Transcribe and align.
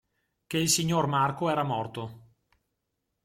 Che 0.47 0.57
il 0.57 0.67
signor 0.67 1.05
Marco 1.05 1.47
era 1.51 1.61
morto. 1.61 2.29